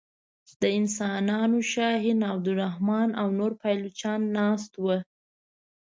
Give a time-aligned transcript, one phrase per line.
[0.59, 4.97] د انسانانو شهین عبدالرحمن او نور پایلوچان ناست وه.